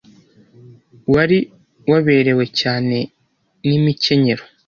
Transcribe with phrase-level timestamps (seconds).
[1.13, 1.37] wari
[1.89, 2.97] waberewe cyane
[3.67, 4.43] n’imicyenyero